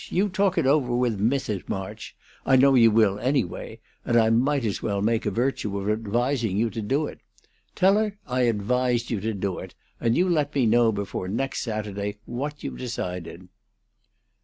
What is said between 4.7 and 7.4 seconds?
well make a virtue of advising you to do it.